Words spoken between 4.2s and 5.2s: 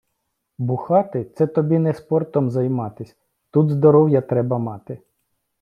треба мати